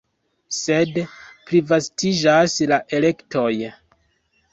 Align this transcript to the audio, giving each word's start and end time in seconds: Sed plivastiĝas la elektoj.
Sed 0.59 0.95
plivastiĝas 1.51 2.55
la 2.73 2.81
elektoj. 3.01 3.51